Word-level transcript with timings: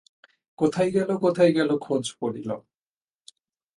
কোথায় 0.59 0.91
গেল 0.91 1.09
কোথায় 1.17 1.51
গেল 1.51 1.69
খোঁজ 1.77 2.05
পড়িল। 2.19 2.49